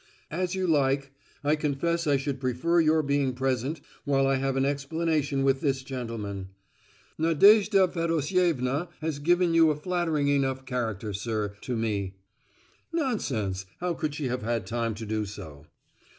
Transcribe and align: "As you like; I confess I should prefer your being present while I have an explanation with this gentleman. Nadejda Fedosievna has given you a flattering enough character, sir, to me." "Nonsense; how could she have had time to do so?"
"As 0.31 0.55
you 0.55 0.65
like; 0.65 1.11
I 1.43 1.55
confess 1.55 2.07
I 2.07 2.17
should 2.17 2.39
prefer 2.39 2.79
your 2.79 3.03
being 3.03 3.33
present 3.35 3.81
while 4.03 4.25
I 4.25 4.37
have 4.37 4.55
an 4.57 4.65
explanation 4.65 5.43
with 5.43 5.61
this 5.61 5.83
gentleman. 5.83 6.49
Nadejda 7.19 7.87
Fedosievna 7.87 8.87
has 9.01 9.19
given 9.19 9.53
you 9.53 9.69
a 9.69 9.75
flattering 9.75 10.27
enough 10.27 10.65
character, 10.65 11.13
sir, 11.13 11.55
to 11.61 11.77
me." 11.77 12.15
"Nonsense; 12.91 13.67
how 13.79 13.93
could 13.93 14.15
she 14.15 14.25
have 14.27 14.41
had 14.41 14.65
time 14.65 14.95
to 14.95 15.05
do 15.05 15.23
so?" 15.23 15.67